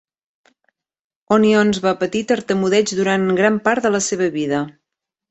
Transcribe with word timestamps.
Onions 1.35 1.79
va 1.83 1.91
patir 1.99 2.21
tartamudeig 2.31 2.93
durant 3.01 3.27
gran 3.41 3.59
part 3.67 3.85
de 3.89 3.93
la 3.97 4.01
seva 4.07 4.31
vida. 4.37 4.63